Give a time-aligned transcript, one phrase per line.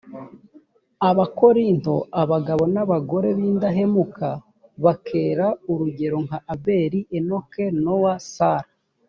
[1.09, 4.29] abakorinto abagabo n abagore b indahemuka
[4.83, 8.69] ba kera urugero nka abeli enoki nowa sara